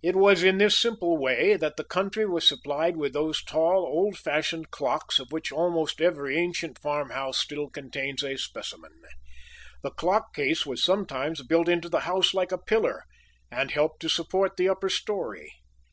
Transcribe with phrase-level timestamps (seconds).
[0.00, 4.16] It was in this simple way that the country was supplied with those tall, old
[4.16, 8.92] fashioned clocks, of which almost every ancient farm house still contains a specimen.
[9.82, 13.02] The clock case was sometimes built into the house like a pillar,
[13.50, 15.50] and helped to support the upper story.